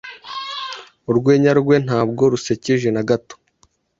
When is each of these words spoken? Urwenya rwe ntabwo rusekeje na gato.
Urwenya 1.09 1.51
rwe 1.59 1.75
ntabwo 1.85 2.21
rusekeje 2.31 2.89
na 2.95 3.03
gato. 3.09 3.35